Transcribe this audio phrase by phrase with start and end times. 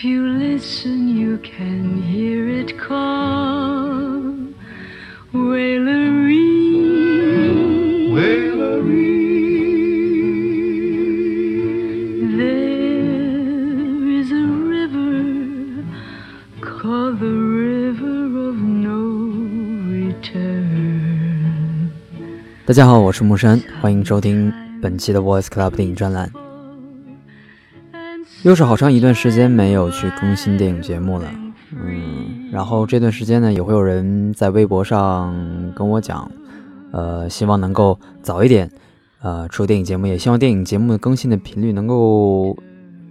[0.00, 4.34] If you listen, you can hear it call.
[5.34, 6.46] Wailery.
[12.38, 15.84] There is a river
[16.62, 18.96] called the River of No
[19.92, 20.70] Return.
[22.64, 24.50] 大家好，我是木山，欢迎收听
[24.80, 26.39] 本期的 Voice Club 电影专栏。
[28.43, 31.31] 又是好长一段时间没有去更新电影节目了，
[31.73, 35.31] 嗯，然后这段时间呢，也会有人在微博上
[35.75, 36.29] 跟我讲，
[36.91, 38.67] 呃，希望能够早一点，
[39.21, 42.57] 呃，出电影节目，也希望电影节目的更新的频率能够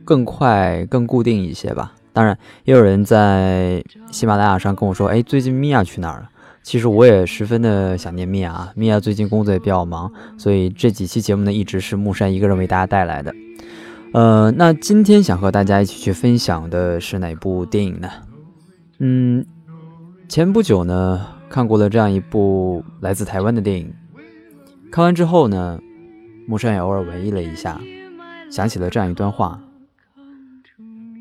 [0.04, 1.92] 更快、更固定一些吧。
[2.12, 6.28] 当然，也有人在喜马拉雅上跟我说，哎，最近米娅去哪儿了？
[6.64, 13.32] 其实我也十分的想念米娅啊，米娅最近工作也比较忙，所以这几期节目呢，一直是木山一个人为大家带来的。
[14.12, 18.10] 呃，那今天想和大家一起去分享的是哪部电影呢？
[18.98, 19.46] 嗯，
[20.28, 23.94] 前不久呢，看过了这样一部来自台湾的电影，
[24.90, 25.80] 看完之后呢，
[26.48, 27.80] 木山也偶尔文艺了一下，
[28.50, 29.60] 想起了这样一段话：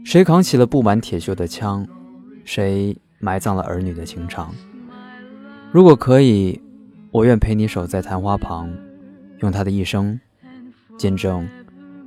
[0.04, 1.88] 谁扛起了布满铁锈的枪，
[2.44, 4.52] 谁埋葬了儿女的情长。
[5.72, 6.60] 如果可以，
[7.12, 8.68] 我愿陪你守在昙花旁，
[9.42, 10.20] 用他的一生
[10.98, 11.48] 见证。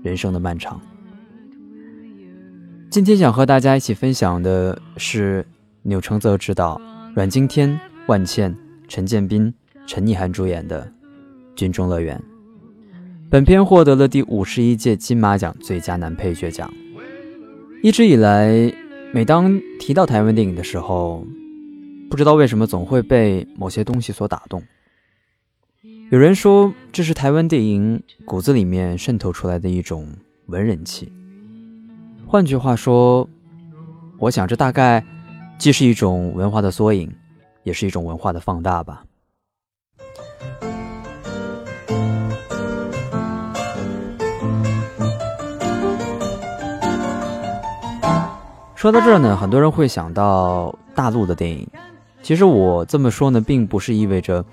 [0.03, 0.81] 人生的漫长。
[2.91, 5.47] 今天想和大家一起分享的是
[5.83, 6.81] 钮承泽执导、
[7.15, 8.55] 阮经天、万茜、
[8.87, 9.53] 陈建斌、
[9.87, 10.85] 陈意涵主演的
[11.55, 12.19] 《军中乐园》。
[13.31, 16.71] 本片获得了第五十一届金马奖最佳男配角奖。
[17.83, 18.71] 一直以来，
[19.13, 21.27] 每当提到台湾电影的时候，
[22.11, 24.63] 不知道为什么总会被某些东西所打动。
[26.13, 30.07] 有人说这是台湾电影骨子里面渗透出来的一种
[30.45, 31.11] 文人气。
[32.27, 33.27] 换句话说，
[34.19, 35.03] 我想这大概
[35.57, 37.11] 既是一种文化的缩影，
[37.63, 39.05] 也是一种文化的放大吧。
[48.75, 51.67] 说到这儿呢，很多人会想到大陆的电影。
[52.23, 54.45] 其实我这么说呢，并不是意味着。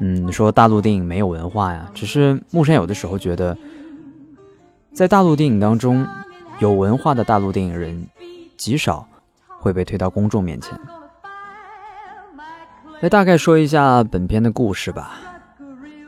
[0.00, 3.56] 嗯，说大陆电影没有文化呀，只是木山有的时候觉得，
[4.92, 6.06] 在大陆电影当中，
[6.60, 8.06] 有文化的大陆电影人
[8.56, 9.06] 极少
[9.58, 10.78] 会被推到公众面前。
[13.00, 15.20] 来大概说一下本片的故事吧。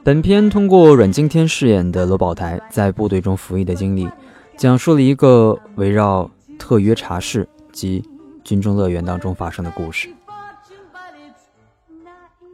[0.03, 4.09] 本片通过阮经天饰演的罗宝台在部队中服役的经历，
[4.57, 8.03] 讲述了一个围绕特约茶室及
[8.43, 10.09] 军中乐园当中发生的故事。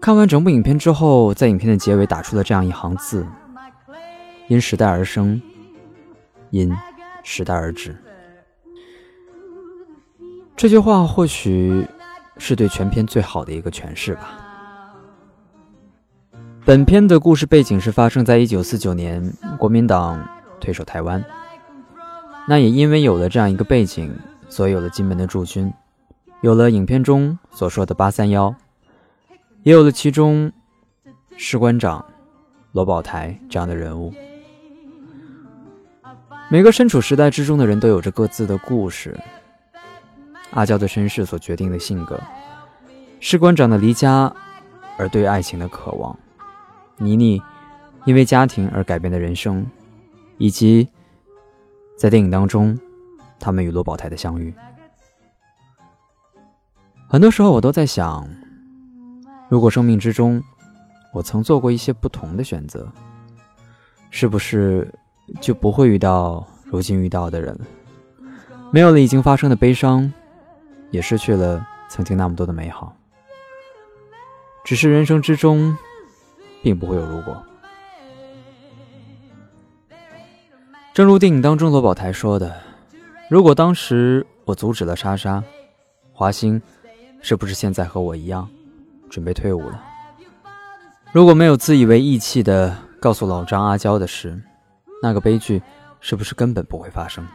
[0.01, 3.27] 看完整部影片之后，在影片的结尾打出了这样一行字
[4.49, 5.41] ：“因时代而生，
[6.51, 6.73] 因
[7.25, 7.97] 时代而止。”
[10.55, 11.87] 这句话或许
[12.39, 14.39] 是对全片最好的一个诠释吧。
[16.65, 20.25] 本片的故事背景是发生在一九四九年，国民党
[20.61, 21.25] 退守台湾。
[22.49, 24.17] 那也因为有了这样一个背景，
[24.49, 25.73] 所以有了金门的驻军，
[26.43, 28.55] 有了影片中所说的八三幺。
[29.67, 30.53] 也有了其中
[31.37, 32.07] 士官长
[32.71, 34.15] 罗宝台这样的人物。
[36.49, 39.19] 每个身处时代之中的人都有着各自的故事。
[40.53, 42.17] 阿娇的身世所决定的性格，
[43.19, 44.33] 士官长的离家
[44.97, 46.17] 而对爱情的渴望，
[46.99, 47.43] 倪妮
[48.05, 49.67] 因为家庭而改变的人生，
[50.39, 50.89] 以及
[51.99, 52.79] 在电影当中
[53.41, 54.55] 他们与罗宝台的相遇。
[57.09, 58.25] 很多时候我都在想。
[59.49, 60.43] 如果生命之中，
[61.13, 62.91] 我曾做过一些不同的选择，
[64.11, 64.93] 是不是
[65.41, 67.59] 就不会遇到如今遇到的人？
[68.73, 70.13] 没有了已经发生的悲伤，
[70.91, 72.95] 也失去了曾经那么多的美好。
[74.65, 75.77] 只是人生之中，
[76.61, 77.41] 并不会有如果。
[80.93, 82.53] 正如电影当中罗宝台说的
[83.31, 85.41] ：“如果当时我阻止了莎莎，
[86.13, 86.61] 华兴
[87.21, 88.49] 是不是现在和我一样？”
[89.09, 89.83] 准备退伍了。
[91.13, 94.39] 如果没有自以为义气的告诉老张阿娇的事，
[95.03, 95.63] 那个悲剧
[96.01, 97.27] 是不是根本不会发生？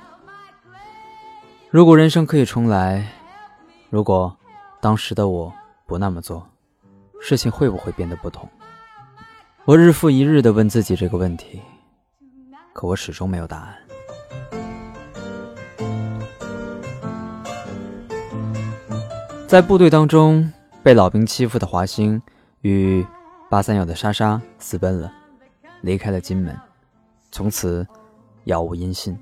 [1.70, 3.08] 如果人生可以重来，
[3.90, 4.38] 如果
[4.80, 5.52] 当时的我
[5.88, 6.48] 不那么做，
[7.22, 8.48] 事情会不会变得不同？
[9.66, 11.62] 我日复一日的问自己这个问题，
[12.74, 13.78] 可我始终没有答案。
[19.48, 20.52] 在部队当中。
[20.84, 22.20] 被老兵欺负的华兴
[22.62, 23.06] 与
[23.50, 25.14] 八三幺的莎莎私奔了，
[25.82, 26.58] 离开了金门，
[27.32, 27.86] 从此
[28.46, 29.16] 杳无音信，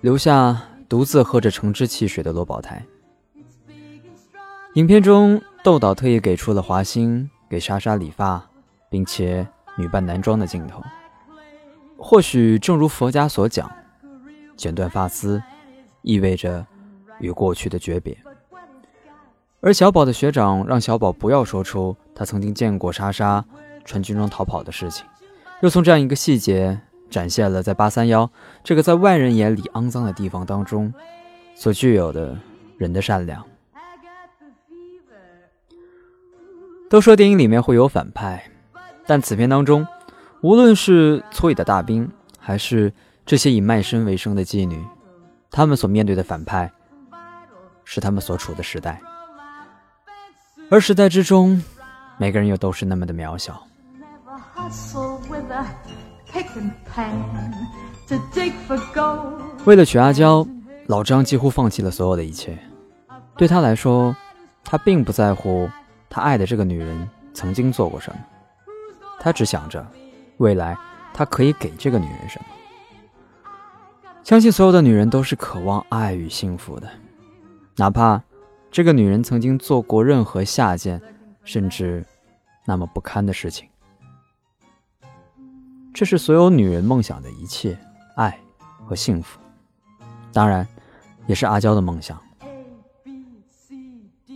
[0.00, 2.84] 留下独自喝着橙汁汽水的罗宝台。
[4.74, 8.44] 影片中，窦导特意给出了华星给莎莎理发，
[8.88, 9.46] 并且
[9.76, 10.82] 女扮男装的镜头。
[11.96, 13.70] 或许正如佛家所讲，
[14.56, 15.40] 剪断发丝，
[16.02, 16.66] 意味着
[17.20, 18.16] 与过去的诀别。
[19.62, 23.44] 而小宝的学长让小宝不要说出他曾经见过莎莎
[23.84, 25.04] 穿军装逃跑的事情，
[25.60, 26.80] 又从这样一个细节
[27.10, 28.30] 展现了在八三幺
[28.64, 30.92] 这个在外人眼里肮脏的地方当中
[31.54, 32.38] 所具有的
[32.78, 33.44] 人的善良。
[36.88, 38.42] 都说电影里面会有反派，
[39.06, 39.86] 但此片当中，
[40.40, 42.92] 无论是粗野的大兵，还是
[43.24, 44.82] 这些以卖身为生的妓女，
[45.50, 46.72] 他们所面对的反派，
[47.84, 49.00] 是他们所处的时代。
[50.72, 51.60] 而时代之中，
[52.16, 53.60] 每个人又都是那么的渺小。
[59.64, 60.46] 为了娶阿娇，
[60.86, 62.56] 老张几乎放弃了所有的一切。
[63.36, 64.14] 对他来说，
[64.62, 65.68] 他并不在乎
[66.08, 68.20] 他爱的这个女人曾经做过什么，
[69.18, 69.84] 他只想着
[70.36, 70.78] 未来
[71.12, 72.44] 他可以给这个女人什么。
[74.22, 76.88] 相信所有的女人都是渴望爱与幸福的，
[77.74, 78.22] 哪怕。
[78.70, 81.00] 这个女人曾经做过任何下贱，
[81.42, 82.04] 甚至
[82.64, 83.68] 那么不堪的事情。
[85.92, 87.76] 这是所有女人梦想的一切，
[88.14, 88.38] 爱
[88.86, 89.40] 和幸福，
[90.32, 90.66] 当然，
[91.26, 92.16] 也是阿娇的梦想。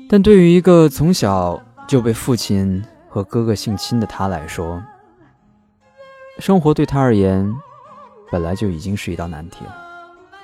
[0.08, 4.82] 但对于一个从小就被父亲和哥哥性侵的她来说，
[6.40, 7.54] 生活对她而言
[8.32, 9.76] 本来就已经是一道难题了。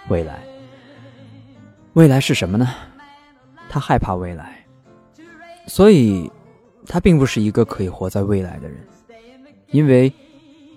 [0.08, 0.40] 未来，
[1.94, 2.68] 未来是什么呢？
[3.72, 4.66] 他害怕未来，
[5.68, 6.28] 所以，
[6.88, 8.76] 他并不是一个可以活在未来的人，
[9.68, 10.12] 因为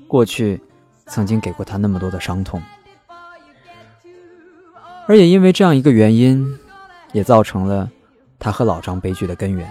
[0.08, 0.62] 过去
[1.08, 2.62] 曾经给过他那么多的伤痛，
[5.08, 6.48] 而也因为这样一个原因，
[7.14, 7.90] 也造成了
[8.38, 9.68] 他和老张悲剧的根源。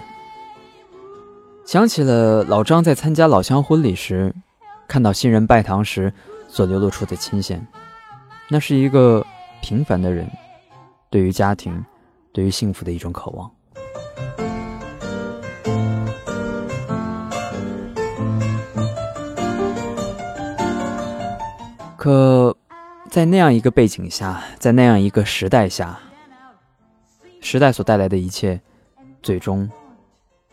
[1.65, 4.35] 想起了老张在参加老乡婚礼时，
[4.85, 6.11] 看到新人拜堂时
[6.49, 7.65] 所流露出的亲线，
[8.49, 9.25] 那是一个
[9.61, 10.29] 平凡的人，
[11.09, 11.81] 对于家庭。
[12.33, 13.51] 对于幸福的一种渴望，
[21.95, 22.57] 可，
[23.11, 25.99] 在那样一个背景下，在那样一个时代下，
[27.39, 28.59] 时代所带来的一切，
[29.21, 29.69] 最终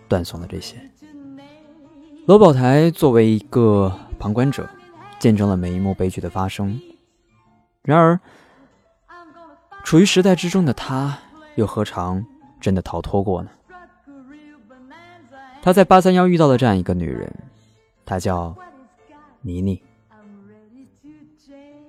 [0.06, 0.76] 断送了这些。
[2.26, 4.68] 罗宝台作为一个旁观者，
[5.18, 6.78] 见证了每一幕悲剧的发生。
[7.80, 8.20] 然而，
[9.82, 11.18] 处于时代之中的他。
[11.60, 12.24] 又何尝
[12.58, 13.50] 真的逃脱过呢？
[15.62, 17.30] 他在八三幺遇到了这样一个女人，
[18.06, 18.56] 她叫
[19.42, 19.82] 妮妮。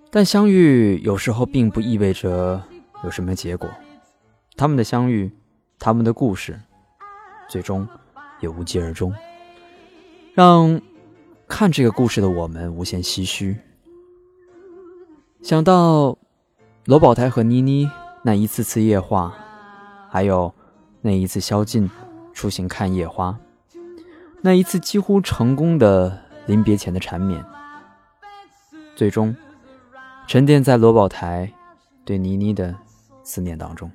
[0.10, 2.62] 但相遇有时候并不意味着
[3.06, 3.70] 有什么结果。
[4.58, 5.32] 他们的相遇，
[5.80, 6.60] 他们的故事，
[7.48, 7.88] 最终
[8.42, 9.14] 也无疾而终，
[10.34, 10.82] 让
[11.48, 13.56] 看这个故事的我们无限唏嘘。
[15.42, 16.18] 想到
[16.84, 17.90] 罗宝台和妮妮
[18.22, 19.34] 那一次次夜话。
[20.14, 20.54] 还有
[21.00, 21.90] 那一次宵禁
[22.34, 23.40] 出行看夜花，
[24.42, 27.42] 那一次几乎成功的临别前的缠绵，
[28.94, 29.34] 最终
[30.28, 31.50] 沉淀在罗宝台
[32.04, 32.76] 对倪妮的
[33.24, 33.90] 思念当中。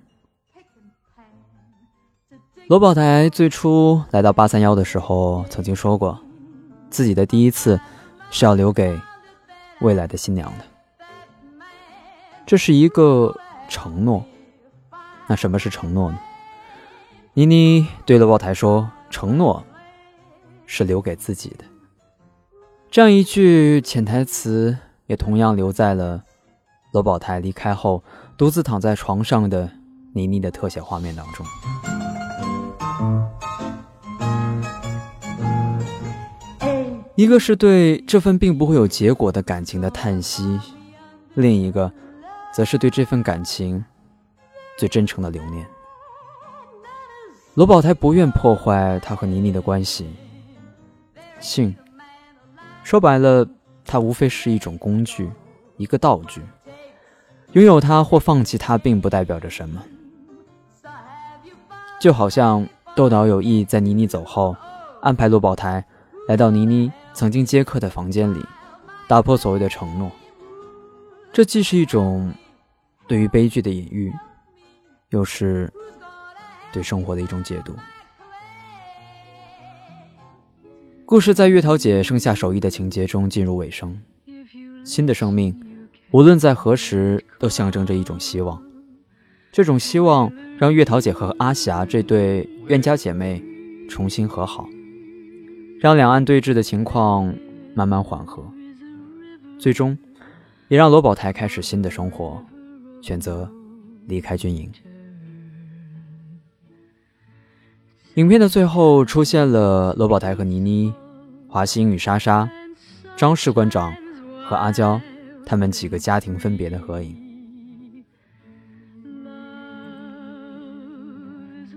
[2.67, 6.19] 罗宝台最初来到八三幺的时候，曾经说过，
[6.89, 7.79] 自己的第一次
[8.31, 8.99] 是要留给
[9.83, 10.65] 未来的新娘的，
[12.47, 13.37] 这是一个
[13.69, 14.25] 承诺。
[15.29, 16.19] 那什么是承诺呢？
[17.35, 19.63] 妮妮对罗宝台说：“承诺
[20.65, 21.65] 是留给自己的。”
[22.91, 26.23] 这样一句潜台词，也同样留在了
[26.93, 28.03] 罗宝台离开后
[28.39, 29.69] 独自躺在床上的
[30.15, 31.45] 妮妮的特写画面当中。
[37.17, 40.61] 一个是对这份并不会有结果的感情的叹息，
[41.35, 41.91] 另一个，
[42.55, 43.85] 则是对这份感情。
[44.77, 45.67] 最真诚的留念。
[47.55, 50.07] 罗宝台不愿破坏他和妮妮的关系。
[51.41, 51.75] 性，
[52.83, 53.47] 说白了，
[53.85, 55.31] 它无非是一种工具，
[55.77, 56.43] 一个道具。
[57.53, 59.83] 拥有它或放弃它，并不代表着什么。
[61.99, 64.55] 就好像窦导有意在妮妮走后，
[65.01, 65.83] 安排罗宝台
[66.29, 68.45] 来到妮妮曾经接客的房间里，
[69.09, 70.11] 打破所谓的承诺。
[71.33, 72.33] 这既是一种
[73.07, 74.13] 对于悲剧的隐喻。
[75.17, 75.73] 又是
[76.73, 77.75] 对生活的一种解读。
[81.07, 83.99] 故事在月桃姐生下手艺的情节中进入尾声。
[84.85, 85.59] 新的生命，
[86.11, 88.63] 无论在何时，都象征着一种希望。
[89.51, 93.43] 这种希望让月桃姐和阿霞这对冤家姐妹
[93.89, 94.69] 重新和好，
[95.81, 97.35] 让两岸对峙的情况
[97.75, 98.45] 慢慢缓和，
[99.59, 99.97] 最终
[100.69, 102.45] 也让罗宝台开始新的生活，
[103.01, 103.51] 选择
[104.07, 104.71] 离开军营。
[108.17, 110.91] 影片的最后出现了罗宝台和倪妮、
[111.47, 112.49] 华星与莎莎、
[113.15, 113.95] 张士官长
[114.43, 114.99] 和阿娇
[115.45, 117.15] 他们几个家庭分别的合影，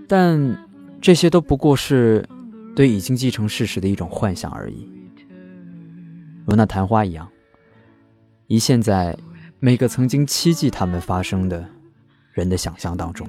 [0.07, 0.65] 但
[1.01, 2.25] 这些都不过是
[2.73, 4.89] 对已经继承事实的一种幻想而已，
[6.45, 7.27] 如那昙花一样，
[8.47, 9.13] 一现在
[9.59, 11.67] 每个曾经期冀他们发生的
[12.31, 13.27] 人的想象当中。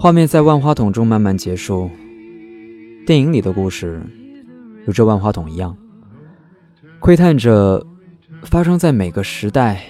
[0.00, 1.90] 画面在万花筒中慢慢结束。
[3.04, 4.00] 电影里的故事，
[4.86, 5.76] 如这万花筒一样，
[7.00, 7.84] 窥探着
[8.44, 9.82] 发生在每个时代、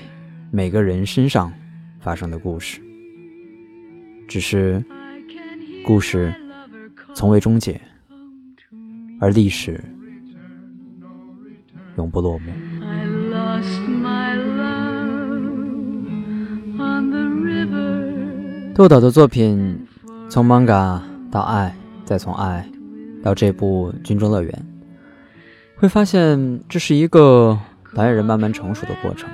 [0.51, 1.53] 每个人身上
[2.01, 2.81] 发生的故事。
[4.27, 4.83] 只是，
[5.85, 6.35] 故事
[7.13, 7.79] 从未终结，
[9.21, 9.79] 而历史
[11.99, 12.51] 永不落幕。
[18.75, 19.79] 豆导的作品。
[20.31, 22.69] 从 manga 到爱，再从爱
[23.23, 24.53] 到这部《军中乐园》，
[25.81, 27.59] 会发现这是一个
[27.95, 29.29] 导演人慢慢成熟的过程。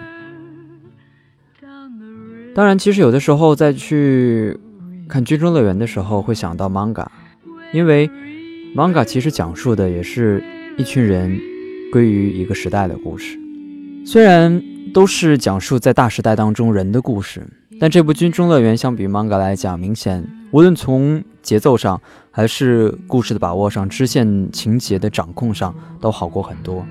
[2.55, 4.57] 当然，其实有的时候再去
[5.09, 7.05] 看《军中乐园》的时候，会想到 manga，
[7.73, 8.09] 因为
[8.77, 10.45] manga 其实讲述的也是
[10.79, 11.37] 一群人
[11.91, 13.37] 归于一个时代的故事。
[14.07, 17.45] 虽然都是讲述在大时代当中人的故事，
[17.81, 20.25] 但这部《军中乐园》相比 manga 来讲，明显。
[20.55, 26.87] 无论从节奏上，还是故事的把握上，支线情节的掌控上，都好过很多。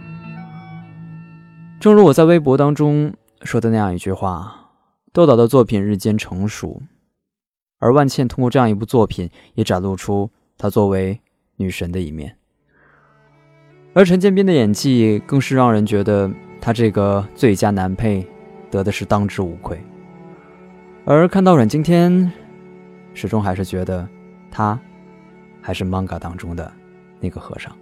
[1.79, 4.67] 正如我在微博当中说的那样一句话：
[5.13, 6.81] 豆导的作品日渐成熟，
[7.79, 11.21] 而万茜通过这样一部作品，也展露出她作为
[11.55, 12.35] 女神的一面。
[13.93, 16.29] 而陈建斌的演技更是让人觉得
[16.59, 18.27] 他这个最佳男配
[18.69, 19.81] 得的是当之无愧。
[21.05, 22.29] 而看到阮经天。
[23.13, 24.07] 始终还是觉得，
[24.49, 24.79] 他
[25.61, 26.71] 还是 manga 当中的
[27.19, 27.75] 那个和尚。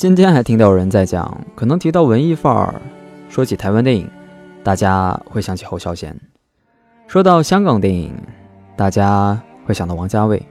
[0.00, 2.74] 今天还听到有人在讲，可能提到文艺范儿，
[3.28, 4.10] 说起台湾电影，
[4.64, 6.10] 大家会想起侯孝贤；
[7.06, 8.10] 说到香港电影，
[8.74, 10.42] 大家会想到王家卫。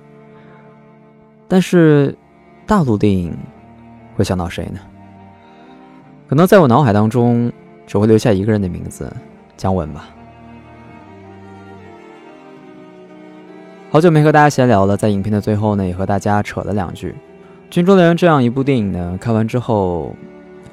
[1.47, 2.15] 但是
[2.67, 3.35] 大陆电影
[4.15, 4.79] 会想到谁呢？
[6.27, 7.51] 可能在我脑海当中，
[7.87, 9.11] 只会留下一个人的名字——
[9.57, 10.09] 姜文吧。
[13.89, 17.09] 好久没和大家闲聊了，在影片的最后呢，也和大家扯了两句。
[17.69, 20.15] 《军中乐园》这样一部电影呢，看完之后，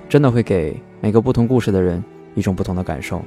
[0.08, 2.02] 真的会给每个不同故事的人
[2.34, 3.20] 一种不同的感受。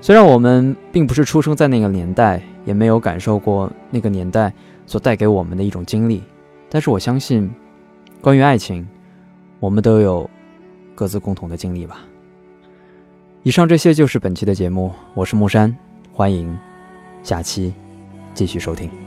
[0.00, 4.50] 虽然我们并不是出生在那个年代，也没有感受过那个年代
[4.86, 6.22] 所带给我们的一种经历，
[6.70, 7.50] 但是我相信，
[8.22, 8.86] 关于爱情，
[9.60, 10.28] 我们都有
[10.94, 12.00] 各自共同的经历吧。
[13.42, 15.74] 以上这些就是本期的节目，我是木山，
[16.14, 16.58] 欢迎
[17.22, 17.74] 下期
[18.32, 19.03] 继续收听。